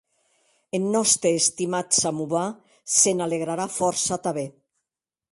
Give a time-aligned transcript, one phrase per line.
[0.75, 2.47] Eth nòste estimat samovar
[2.97, 4.49] se n'alegrarà fòrça tanben.